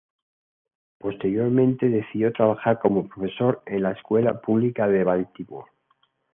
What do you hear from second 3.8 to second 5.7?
la escuela pública de Baltimore.